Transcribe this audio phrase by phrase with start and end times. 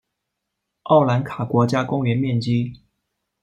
[0.81, 2.81] 奥兰卡国家公园面积。